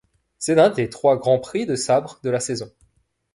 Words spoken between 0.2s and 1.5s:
C'est un des trois Grand